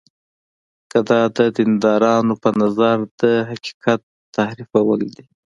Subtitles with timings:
[0.91, 4.01] که دا د دیندارانو په نظر د حقیقت
[4.37, 5.25] تحریفول دي.